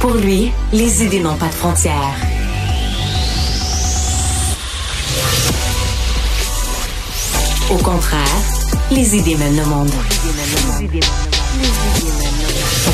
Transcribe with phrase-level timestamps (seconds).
[0.00, 2.16] Pour lui, les idées n'ont pas de frontières.
[7.70, 8.24] Au contraire,
[8.90, 9.90] les idées mènent le monde.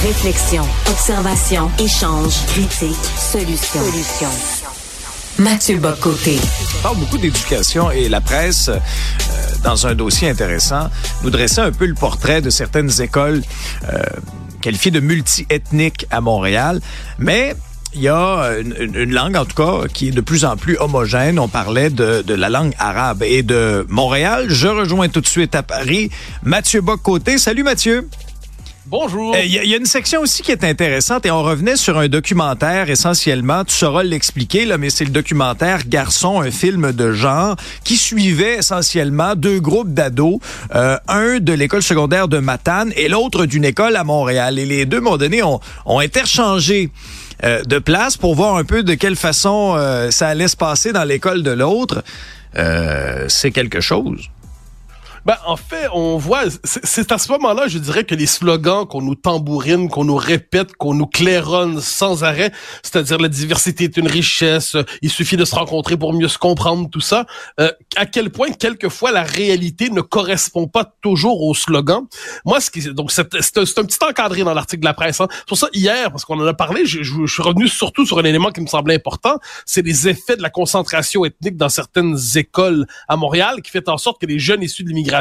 [0.02, 4.28] Réflexion, observation, échange, critique, solution.
[5.38, 6.38] Mathieu Bocoté.
[6.78, 8.78] On parle beaucoup d'éducation et la presse, euh,
[9.64, 10.90] dans un dossier intéressant,
[11.22, 13.42] nous dressait un peu le portrait de certaines écoles
[13.90, 14.02] euh,
[14.62, 16.80] qualifiées de multiethniques à Montréal.
[17.18, 17.54] Mais
[17.94, 21.38] il y a une, langue, en tout cas, qui est de plus en plus homogène.
[21.38, 24.46] On parlait de, de la langue arabe et de Montréal.
[24.48, 26.10] Je rejoins tout de suite à Paris
[26.42, 27.36] Mathieu Bocoté.
[27.36, 28.08] Salut Mathieu.
[28.86, 29.36] Bonjour.
[29.36, 32.08] Il y, y, a une section aussi qui est intéressante et on revenait sur un
[32.08, 37.96] documentaire essentiellement, tu sauras l'expliquer mais c'est le documentaire Garçon, un film de genre qui
[37.96, 40.40] suivait essentiellement deux groupes d'ados,
[40.74, 44.58] euh, un de l'école secondaire de Matane et l'autre d'une école à Montréal.
[44.58, 46.90] Et les deux, à un moment donné, ont, interchangé
[47.44, 50.92] euh, de place pour voir un peu de quelle façon euh, ça allait se passer
[50.92, 52.02] dans l'école de l'autre.
[53.28, 54.28] C'est quelque chose.
[55.24, 59.02] Ben, en fait, on voit, c'est à ce moment-là, je dirais que les slogans qu'on
[59.02, 62.50] nous tambourine, qu'on nous répète, qu'on nous claironne sans arrêt,
[62.82, 66.90] c'est-à-dire la diversité est une richesse, il suffit de se rencontrer pour mieux se comprendre,
[66.90, 67.26] tout ça,
[67.60, 72.04] euh, à quel point, quelquefois, la réalité ne correspond pas toujours au slogan.
[72.44, 75.20] Moi, ce qui, donc, c'est un, petit encadré dans l'article de la presse.
[75.20, 75.28] Hein.
[75.46, 78.18] Pour ça, hier, parce qu'on en a parlé, je, je, je, suis revenu surtout sur
[78.18, 82.18] un élément qui me semblait important, c'est les effets de la concentration ethnique dans certaines
[82.34, 85.11] écoles à Montréal, qui fait en sorte que les jeunes issus de l'immigration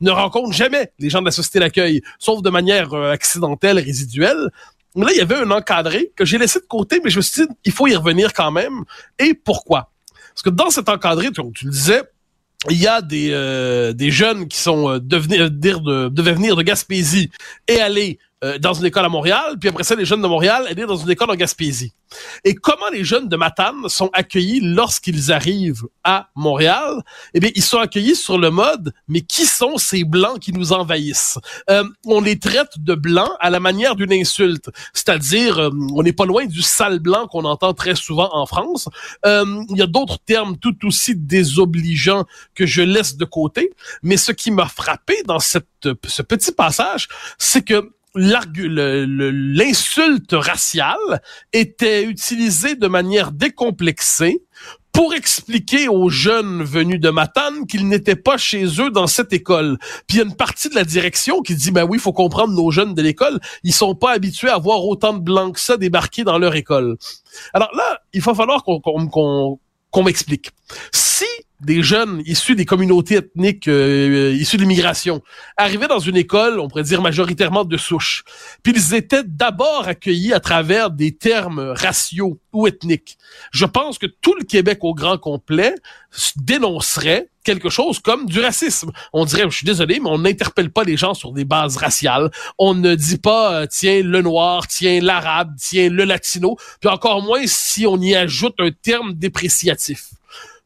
[0.00, 4.50] ne rencontrent jamais les gens de la société d'accueil, sauf de manière euh, accidentelle, résiduelle.
[4.94, 7.22] Mais là, il y avait un encadré que j'ai laissé de côté, mais je me
[7.22, 8.84] suis dit, il faut y revenir quand même.
[9.18, 9.90] Et pourquoi?
[10.34, 12.02] Parce que dans cet encadré, tu, le disais,
[12.70, 17.30] il y a des, euh, jeunes qui sont euh, devenir, de, devaient venir de Gaspésie
[17.68, 20.66] et aller euh, dans une école à Montréal, puis après ça, les jeunes de Montréal
[20.68, 21.92] aller dans une école en Gaspésie.
[22.44, 27.02] Et comment les jeunes de Matane sont accueillis lorsqu'ils arrivent à Montréal?
[27.34, 30.72] Eh bien, ils sont accueillis sur le mode, mais qui sont ces blancs qui nous
[30.72, 31.38] envahissent?
[31.70, 36.12] Euh, on les traite de blancs à la manière d'une insulte, c'est-à-dire, euh, on n'est
[36.12, 38.88] pas loin du sale blanc qu'on entend très souvent en France.
[39.26, 42.24] Euh, il y a d'autres termes tout aussi désobligeants
[42.54, 43.72] que je laisse de côté,
[44.02, 45.66] mais ce qui m'a frappé dans cette,
[46.06, 54.42] ce petit passage, c'est que l'insulte raciale était utilisée de manière décomplexée
[54.92, 59.78] pour expliquer aux jeunes venus de Matane qu'ils n'étaient pas chez eux dans cette école.
[60.06, 62.12] Puis il y a une partie de la direction qui dit ben oui, il faut
[62.12, 65.60] comprendre nos jeunes de l'école, ils sont pas habitués à voir autant de blancs que
[65.60, 66.98] ça débarquer dans leur école.
[67.54, 69.58] Alors là, il va falloir qu'on
[70.04, 70.50] m'explique.
[70.92, 71.24] Si
[71.64, 75.22] des jeunes issus des communautés ethniques euh, issus de l'immigration
[75.56, 78.24] arrivaient dans une école, on pourrait dire majoritairement de souche,
[78.62, 83.16] puis ils étaient d'abord accueillis à travers des termes raciaux ou ethniques.
[83.52, 85.74] Je pense que tout le Québec au grand complet
[86.36, 88.90] dénoncerait quelque chose comme du racisme.
[89.12, 92.30] On dirait, je suis désolé, mais on n'interpelle pas les gens sur des bases raciales.
[92.58, 97.22] On ne dit pas, euh, tiens, le noir, tiens, l'arabe, tiens, le latino, puis encore
[97.22, 100.10] moins si on y ajoute un terme dépréciatif.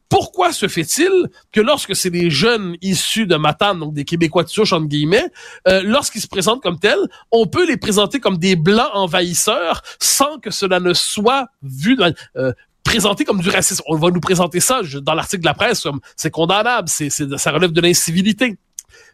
[0.09, 1.11] Pourquoi se fait-il
[1.51, 5.29] que lorsque c'est des jeunes issus de Matane, donc des Québécois de souche, entre guillemets,
[5.67, 10.39] euh, lorsqu'ils se présentent comme tels, on peut les présenter comme des blancs envahisseurs sans
[10.39, 11.97] que cela ne soit vu
[12.37, 13.83] euh, présenté comme du racisme?
[13.87, 17.51] On va nous présenter ça dans l'article de la presse comme c'est condamnable, c'est, ça
[17.51, 18.57] relève de l'incivilité.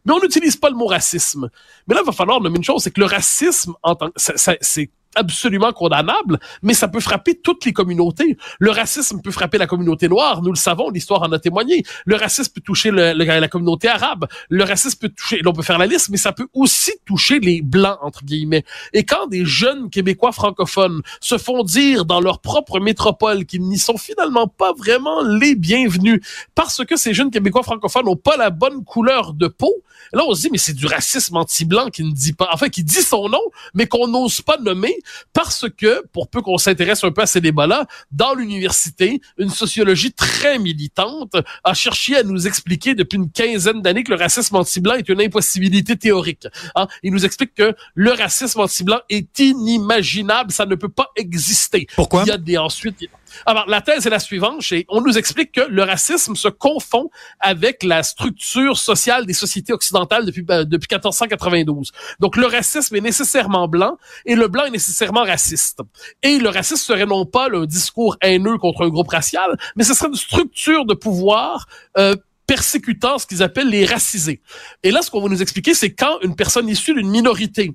[0.05, 1.49] Mais on n'utilise pas le mot racisme.
[1.87, 4.91] Mais là, il va falloir nommer une chose, c'est que le racisme, en tant, c'est
[5.15, 8.37] absolument condamnable, mais ça peut frapper toutes les communautés.
[8.59, 11.83] Le racisme peut frapper la communauté noire, nous le savons, l'histoire en a témoigné.
[12.05, 14.27] Le racisme peut toucher la communauté arabe.
[14.49, 17.61] Le racisme peut toucher, on peut faire la liste, mais ça peut aussi toucher les
[17.61, 18.63] blancs entre guillemets.
[18.93, 23.77] Et quand des jeunes Québécois francophones se font dire dans leur propre métropole qu'ils n'y
[23.77, 26.21] sont finalement pas vraiment les bienvenus
[26.55, 29.73] parce que ces jeunes Québécois francophones n'ont pas la bonne couleur de peau,
[30.11, 32.83] là on se dit mais c'est du racisme anti-blanc qui ne dit pas, enfin qui
[32.83, 33.41] dit son nom,
[33.73, 34.97] mais qu'on n'ose pas nommer
[35.33, 40.11] parce que, pour peu qu'on s'intéresse un peu à ces débats-là, dans l'université, une sociologie
[40.11, 44.95] très militante a cherché à nous expliquer depuis une quinzaine d'années que le racisme anti-blanc
[44.95, 46.47] est une impossibilité théorique.
[46.75, 46.87] Hein?
[47.03, 51.87] Il nous explique que le racisme anti-blanc est inimaginable, ça ne peut pas exister.
[51.95, 52.23] Pourquoi?
[52.25, 52.97] Il y a des ensuite.
[53.45, 54.63] Alors, la thèse est la suivante.
[54.89, 57.09] On nous explique que le racisme se confond
[57.39, 61.91] avec la structure sociale des sociétés occidentales depuis, ben, depuis 1492.
[62.19, 65.79] Donc, le racisme est nécessairement blanc et le blanc est nécessairement raciste.
[66.21, 69.93] Et le racisme serait non pas le discours haineux contre un groupe racial, mais ce
[69.93, 72.15] serait une structure de pouvoir euh,
[72.47, 74.41] persécutant ce qu'ils appellent les racisés.
[74.83, 77.73] Et là, ce qu'on va nous expliquer, c'est quand une personne issue d'une minorité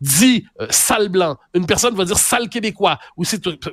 [0.00, 3.24] dit euh, sale blanc, une personne va dire sale québécois, ou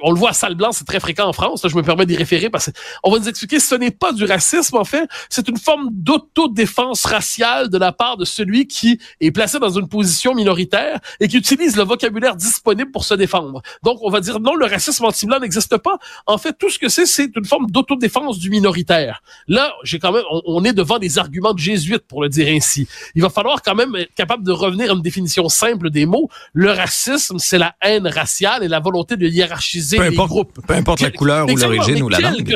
[0.01, 2.49] on le voit sale blanc, c'est très fréquent en France, je me permets d'y référer
[2.49, 2.71] parce
[3.01, 7.05] qu'on va nous expliquer ce n'est pas du racisme en fait, c'est une forme d'autodéfense
[7.05, 11.37] raciale de la part de celui qui est placé dans une position minoritaire et qui
[11.37, 13.61] utilise le vocabulaire disponible pour se défendre.
[13.83, 15.97] Donc on va dire non, le racisme anti-blanc n'existe pas.
[16.25, 19.21] En fait, tout ce que c'est, c'est une forme d'autodéfense du minoritaire.
[19.47, 22.47] Là, j'ai quand même, on, on, est devant des arguments de jésuites pour le dire
[22.49, 22.87] ainsi.
[23.15, 26.16] Il va falloir quand même être capable de revenir à une définition simple des mots
[26.53, 30.59] le racisme, c'est la haine raciale et la volonté de hiérarchiser les groupes.
[30.65, 32.55] Peu importe la couleur ou l'origine ou la langue.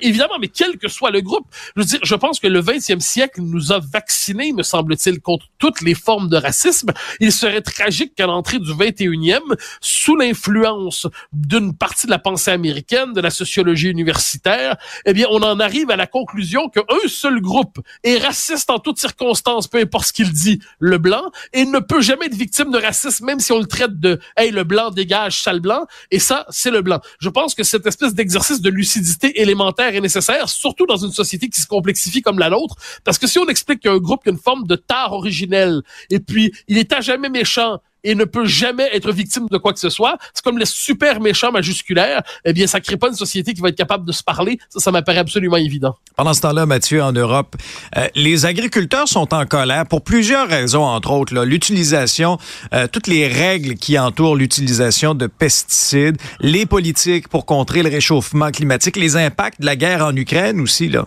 [0.00, 1.46] évidemment, mais quel que soit le groupe,
[1.76, 5.46] je veux dire, je pense que le 20e siècle nous a vaccinés, me semble-t-il, contre
[5.58, 6.92] toutes les formes de racisme.
[7.20, 9.40] Il serait tragique qu'à l'entrée du 21e,
[9.80, 15.42] sous l'influence d'une partie de la pensée américaine, de la sociologie universitaire, eh bien, on
[15.42, 20.08] en arrive à la conclusion qu'un seul groupe est raciste en toutes circonstances, peu importe
[20.08, 23.52] ce qu'il dit, le blanc, et ne peut jamais être victime de racisme, même si
[23.52, 27.00] on le traite de Hey, le blanc dégage, sale blanc, et ça, c'est le blanc.
[27.20, 31.48] Je pense que cette espèce d'exercice de lucidité élémentaire est nécessaire, surtout dans une société
[31.48, 34.38] qui se complexifie comme la nôtre, parce que si on explique qu'un groupe a une
[34.38, 38.88] forme de tare originelle, et puis il est à jamais méchant, et ne peut jamais
[38.92, 40.16] être victime de quoi que ce soit.
[40.34, 42.22] C'est comme les super méchants majusculaires.
[42.44, 44.58] Eh bien, ça crée pas une société qui va être capable de se parler.
[44.68, 45.96] Ça, ça m'apparaît absolument évident.
[46.16, 47.56] Pendant ce temps-là, Mathieu, en Europe,
[47.96, 51.34] euh, les agriculteurs sont en colère pour plusieurs raisons, entre autres.
[51.44, 52.38] L'utilisation,
[52.72, 58.50] euh, toutes les règles qui entourent l'utilisation de pesticides, les politiques pour contrer le réchauffement
[58.50, 61.06] climatique, les impacts de la guerre en Ukraine aussi, là.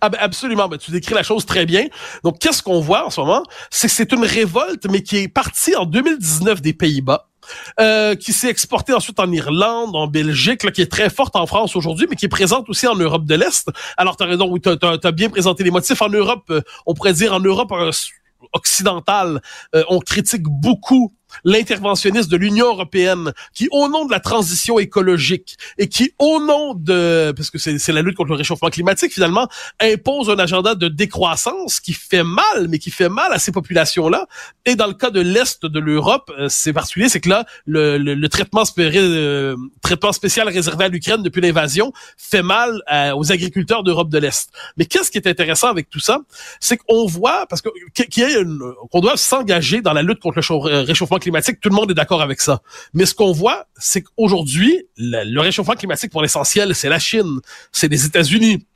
[0.00, 1.86] Ah ben absolument, ben, tu décris la chose très bien.
[2.24, 3.42] Donc qu'est-ce qu'on voit en ce moment?
[3.70, 7.28] C'est c'est une révolte, mais qui est partie en 2019 des Pays-Bas.
[7.80, 11.46] Euh, qui s'est exportée ensuite en Irlande, en Belgique, là, qui est très forte en
[11.46, 13.70] France aujourd'hui, mais qui est présente aussi en Europe de l'Est.
[13.96, 16.02] Alors, tu as raison, tu as, bien présenté les motifs.
[16.02, 17.90] En Europe, euh, on pourrait dire en Europe euh,
[18.52, 19.40] occidentale,
[19.88, 21.14] on critique beaucoup
[21.44, 26.74] l'interventionniste de l'Union européenne qui, au nom de la transition écologique et qui, au nom
[26.74, 29.48] de, parce que c'est la lutte contre le réchauffement climatique finalement,
[29.80, 34.26] impose un agenda de décroissance qui fait mal, mais qui fait mal à ces populations-là.
[34.64, 37.98] Et dans le cas de l'Est de l'Europe, euh, c'est particulier, c'est que là, le,
[37.98, 43.82] le, traitement, euh, traitement spécial réservé à l'Ukraine depuis l'invasion fait mal euh, aux agriculteurs
[43.82, 44.50] d'Europe de l'Est.
[44.76, 46.20] Mais qu'est-ce qui est intéressant avec tout ça?
[46.60, 47.68] C'est qu'on voit, parce que
[48.90, 52.22] qu'on doit s'engager dans la lutte contre le réchauffement climatique, tout le monde est d'accord
[52.22, 52.62] avec ça.
[52.94, 57.40] Mais ce qu'on voit, c'est qu'aujourd'hui, le, réchauffement climatique, pour l'essentiel, c'est la Chine,
[57.72, 58.66] c'est les États-Unis,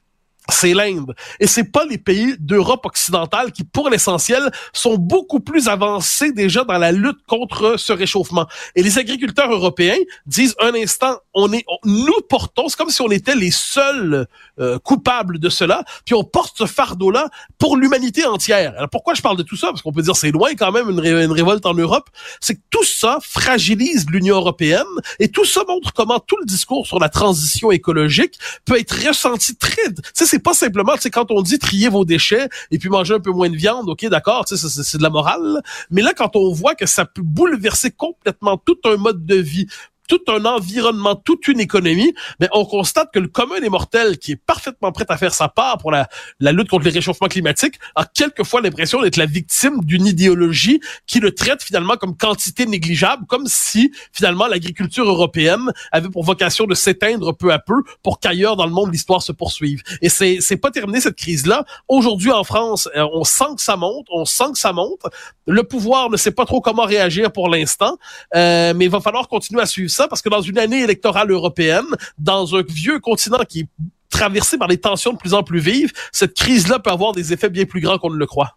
[0.49, 1.15] c'est l'Inde.
[1.41, 6.65] Et c'est pas les pays d'Europe occidentale qui, pour l'essentiel, sont beaucoup plus avancés déjà
[6.65, 8.47] dans la lutte contre ce réchauffement.
[8.75, 13.11] Et les agriculteurs européens disent un instant, on est, nous portons, c'est comme si on
[13.11, 14.27] était les seuls
[14.59, 18.75] euh, coupables de cela, puis on porte ce fardeau-là pour l'humanité entière.
[18.77, 19.69] Alors pourquoi je parle de tout ça?
[19.69, 21.01] Parce qu'on peut dire c'est loin quand même une,
[21.33, 22.11] révolte en Europe.
[22.41, 24.83] C'est que tout ça fragilise l'Union européenne
[25.21, 29.57] et tout ça montre comment tout le discours sur la transition écologique peut être ressenti
[29.57, 29.89] très
[30.33, 33.33] c'est pas simplement, c'est quand on dit trier vos déchets et puis manger un peu
[33.33, 35.61] moins de viande, ok, d'accord, c'est de la morale.
[35.91, 39.67] Mais là, quand on voit que ça peut bouleverser complètement tout un mode de vie,
[40.13, 44.33] tout un environnement, toute une économie, mais on constate que le commun des mortels, qui
[44.33, 46.07] est parfaitement prêt à faire sa part pour la,
[46.39, 51.35] lutte contre les réchauffements climatiques, a quelquefois l'impression d'être la victime d'une idéologie qui le
[51.35, 57.35] traite finalement comme quantité négligeable, comme si finalement l'agriculture européenne avait pour vocation de s'éteindre
[57.35, 59.83] peu à peu pour qu'ailleurs dans le monde l'histoire se poursuive.
[60.03, 61.65] Et c'est c'est pas terminé cette crise là.
[61.89, 65.01] Aujourd'hui en France, euh, on sent que ça monte, on sent que ça monte.
[65.47, 67.97] Le pouvoir ne sait pas trop comment réagir pour l'instant,
[68.35, 71.31] euh, mais il va falloir continuer à suivre ça parce que dans une année électorale
[71.31, 71.87] européenne,
[72.19, 73.69] dans un vieux continent qui
[74.13, 77.51] traversé par des tensions de plus en plus vives, cette crise-là peut avoir des effets
[77.51, 78.57] bien plus grands qu'on ne le croit.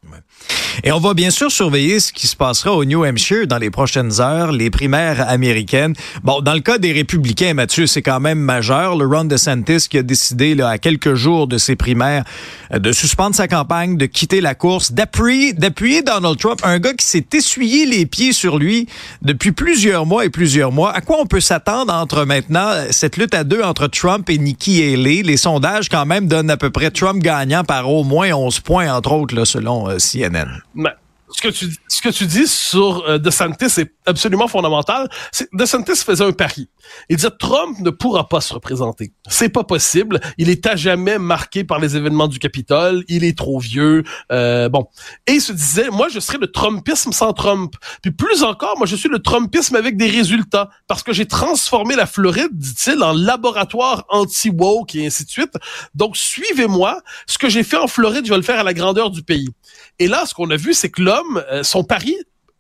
[0.84, 3.70] Et on va bien sûr surveiller ce qui se passera au New Hampshire dans les
[3.70, 5.94] prochaines heures, les primaires américaines.
[6.24, 8.98] Bon, dans le cas des républicains, Mathieu, c'est quand même majeur.
[8.98, 12.26] Le Ron DeSantis qui a décidé là, à quelques jours de ses primaires
[12.74, 16.94] euh, de suspendre sa campagne, de quitter la course, d'appuyer, d'appuyer Donald Trump, un gars
[16.94, 18.88] qui s'est essuyé les pieds sur lui
[19.22, 20.92] depuis plusieurs mois et plusieurs mois.
[20.92, 24.84] À quoi on peut s'attendre entre maintenant cette lutte à deux entre Trump et Nikki
[24.84, 25.24] Haley?
[25.24, 28.92] Les sondages quand même donnent à peu près Trump gagnant par au moins 11 points,
[28.92, 30.48] entre autres, là, selon euh, CNN.
[31.32, 35.10] Ce que tu ce que tu dis sur euh, DeSantis est absolument fondamental.
[35.54, 36.70] DeSantis faisait un pari.
[37.10, 39.14] Il disait Trump ne pourra pas se représenter.
[39.28, 40.20] C'est pas possible.
[40.38, 43.04] Il est à jamais marqué par les événements du Capitole.
[43.08, 44.04] Il est trop vieux.
[44.32, 44.88] Euh, bon.
[45.28, 47.74] Et il se disait, moi, je serai le Trumpisme sans Trump.
[48.02, 51.96] Puis plus encore, moi, je suis le Trumpisme avec des résultats parce que j'ai transformé
[51.96, 55.54] la Floride, dit-il, en laboratoire anti-woke et ainsi de suite.
[55.96, 57.02] Donc, suivez-moi.
[57.28, 59.50] Ce que j'ai fait en Floride, je vais le faire à la grandeur du pays.
[60.00, 62.16] Et là, ce qu'on a vu, c'est que l'homme, euh, son pari,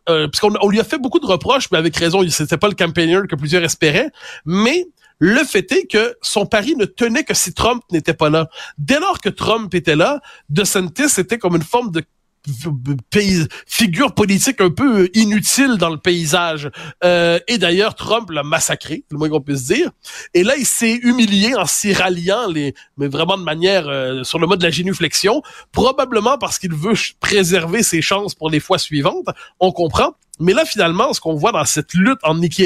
[0.09, 2.75] euh, puisqu'on on lui a fait beaucoup de reproches, mais avec raison, c'était pas le
[2.75, 4.09] campaigner que plusieurs espéraient,
[4.45, 4.87] mais
[5.19, 8.49] le fait est que son pari ne tenait que si Trump n'était pas là.
[8.77, 12.03] Dès lors que Trump était là, DeSantis était comme une forme de
[13.67, 16.69] figure politique un peu inutile dans le paysage.
[17.03, 19.91] Euh, et d'ailleurs, Trump l'a massacré, le moins qu'on puisse dire.
[20.33, 24.39] Et là, il s'est humilié en s'y ralliant, les, mais vraiment de manière euh, sur
[24.39, 28.77] le mode de la génuflexion, probablement parce qu'il veut préserver ses chances pour les fois
[28.77, 29.27] suivantes.
[29.59, 30.15] On comprend.
[30.39, 32.65] Mais là, finalement, ce qu'on voit dans cette lutte en Nikki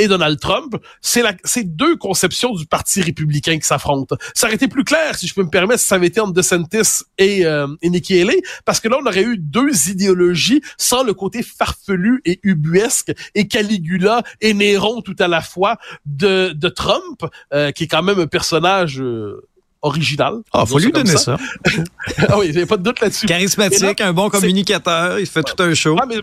[0.00, 4.16] et Donald Trump, c'est la, c'est deux conceptions du Parti républicain qui s'affrontent.
[4.34, 6.32] Ça aurait été plus clair, si je peux me permettre, si ça avait été entre
[6.32, 11.02] DeSantis et, euh, et Nikki Haley, parce que là, on aurait eu deux idéologies sans
[11.02, 15.76] le côté farfelu et ubuesque et Caligula et Néron tout à la fois
[16.06, 19.00] de, de Trump, euh, qui est quand même un personnage...
[19.00, 19.46] Euh,
[19.82, 20.34] original.
[20.52, 21.38] Ah, faut lui donner ça.
[22.28, 23.24] ah oui, j'ai pas de doute là-dessus.
[23.24, 25.96] Charismatique, un bon communicateur, il fait tout un show.
[25.98, 26.16] Ah, mais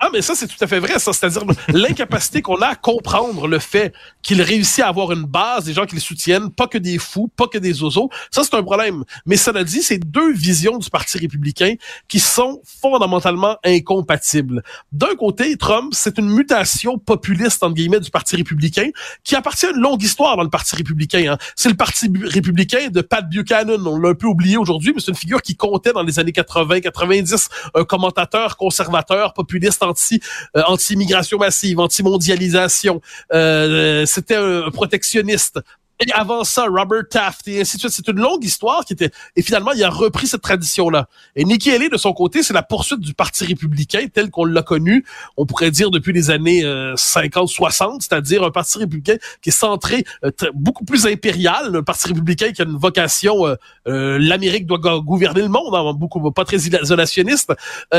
[0.00, 1.12] ah, mais ça, c'est tout à fait vrai, ça.
[1.12, 5.72] C'est-à-dire l'incapacité qu'on a à comprendre le fait qu'il réussit à avoir une base, des
[5.72, 8.08] gens qui le soutiennent, pas que des fous, pas que des oiseaux.
[8.30, 9.04] Ça, c'est un problème.
[9.26, 11.74] Mais cela dit, c'est deux visions du Parti républicain
[12.06, 14.62] qui sont fondamentalement incompatibles.
[14.92, 18.90] D'un côté, Trump, c'est une mutation populiste, entre guillemets, du Parti républicain
[19.24, 21.32] qui appartient à une longue histoire dans le Parti républicain.
[21.32, 21.38] Hein.
[21.56, 23.84] C'est le Parti républicain de Pat Buchanan.
[23.84, 26.32] On l'a un peu oublié aujourd'hui, mais c'est une figure qui comptait dans les années
[26.32, 30.20] 80, 90, un commentateur conservateur, populiste, anti
[30.56, 33.00] euh, anti immigration massive, anti mondialisation.
[33.32, 35.60] Euh, c'était un protectionniste.
[36.00, 37.92] Et avant ça, Robert Taft et ainsi de suite.
[37.92, 41.08] C'est une longue histoire qui était, et finalement, il a repris cette tradition-là.
[41.34, 44.62] Et Nikki Haley, de son côté, c'est la poursuite du Parti républicain tel qu'on l'a
[44.62, 45.04] connu,
[45.36, 50.04] on pourrait dire depuis les années 50-60, euh, c'est-à-dire un Parti républicain qui est centré
[50.24, 53.56] euh, beaucoup plus impérial, un Parti républicain qui a une vocation,
[53.88, 57.52] euh, l'Amérique doit gouverner le monde, hein, beaucoup pas très isolationniste.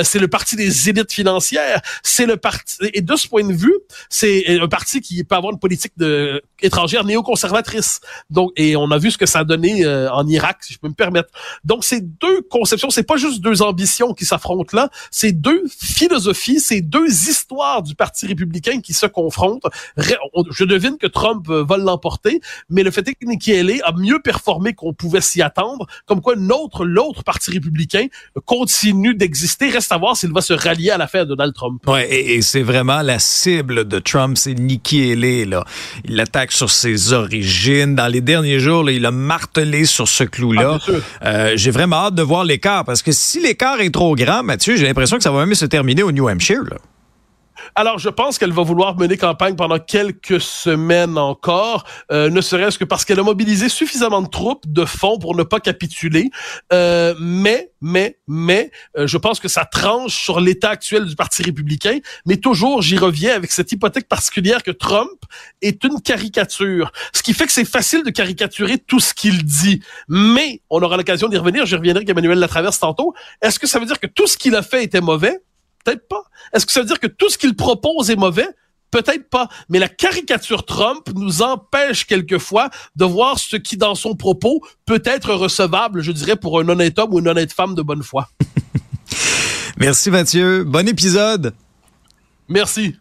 [0.04, 1.82] c'est le Parti des élites financières.
[2.04, 3.76] C'est le parti, et de ce point de vue,
[4.10, 7.89] c'est un parti qui peut avoir une politique de, étrangère néoconservatrice
[8.30, 10.80] donc, et on a vu ce que ça a donné euh, en Irak, si je
[10.80, 11.30] peux me permettre.
[11.64, 16.60] Donc, c'est deux conceptions, c'est pas juste deux ambitions qui s'affrontent là, c'est deux philosophies,
[16.60, 19.66] c'est deux histoires du Parti républicain qui se confrontent.
[19.98, 23.92] Je devine que Trump euh, va l'emporter, mais le fait est que Nikki Haley a
[23.94, 28.08] mieux performé qu'on pouvait s'y attendre, comme quoi l'autre, l'autre Parti républicain
[28.46, 29.70] continue d'exister.
[29.70, 31.86] Reste à voir s'il va se rallier à l'affaire Donald Trump.
[31.88, 35.66] Ouais, et, c'est vraiment la cible de Trump, c'est Nikki Haley, là.
[36.06, 40.80] Il l'attaque sur ses origines dans les derniers jours, il a martelé sur ce clou-là.
[41.22, 44.44] Ah, euh, j'ai vraiment hâte de voir l'écart parce que si l'écart est trop grand,
[44.44, 46.64] Mathieu, j'ai l'impression que ça va même se terminer au New Hampshire.
[46.70, 46.78] Là.
[47.76, 52.78] Alors, je pense qu'elle va vouloir mener campagne pendant quelques semaines encore, euh, ne serait-ce
[52.78, 56.30] que parce qu'elle a mobilisé suffisamment de troupes, de fonds pour ne pas capituler.
[56.74, 61.44] Euh, mais, mais, mais, euh, je pense que ça tranche sur l'état actuel du Parti
[61.44, 62.00] républicain.
[62.26, 65.20] Mais toujours, j'y reviens avec cette hypothèque particulière que Trump
[65.62, 66.92] est une caricature.
[67.14, 69.82] Ce qui fait que c'est facile de caricaturer tout ce qu'il dit.
[70.08, 73.14] Mais, on aura l'occasion d'y revenir, j'y reviendrai avec Emmanuel Latraverse tantôt.
[73.42, 75.40] Est-ce que ça veut dire que tout ce qu'il a fait était mauvais?
[75.90, 76.24] Peut-être pas.
[76.54, 78.48] Est-ce que ça veut dire que tout ce qu'il propose est mauvais?
[78.92, 84.16] peut-être pas, mais la caricature Trump nous empêche quelquefois de voir ce qui, dans son
[84.16, 87.84] propos, peut être recevable, je dirais, pour un honnête homme ou une honnête femme de
[87.84, 88.30] bonne foi.
[89.78, 90.64] Merci Mathieu.
[90.64, 91.54] Bon épisode.
[92.48, 92.96] Merci.